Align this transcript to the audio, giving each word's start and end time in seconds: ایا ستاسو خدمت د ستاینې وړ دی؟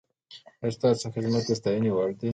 ایا 0.61 0.73
ستاسو 0.77 1.05
خدمت 1.15 1.43
د 1.47 1.51
ستاینې 1.59 1.89
وړ 1.93 2.09
دی؟ 2.19 2.29